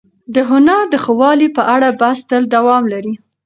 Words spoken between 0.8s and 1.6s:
د ښه والي